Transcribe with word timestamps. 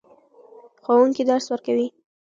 ښوونکي 0.83 1.23
درس 1.29 1.45
ورکوې. 1.51 1.87